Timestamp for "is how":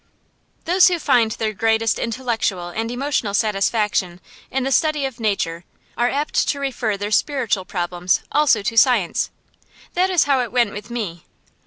10.09-10.41